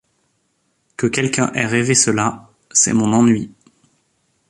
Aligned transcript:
Que 0.97 1.05
quelqu’un 1.05 1.51
ait 1.53 1.67
rêvé 1.67 1.93
cela, 1.93 2.49
c’est 2.71 2.91
mon 2.93 3.13
ennui. 3.13 3.51